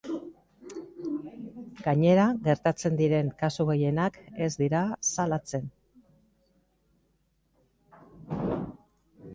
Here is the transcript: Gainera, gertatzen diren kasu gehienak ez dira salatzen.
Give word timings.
Gainera, 1.87 2.23
gertatzen 2.47 2.97
diren 3.01 3.29
kasu 3.43 3.67
gehienak 3.69 4.17
ez 4.47 4.51
dira 4.63 4.81
salatzen. 5.11 5.69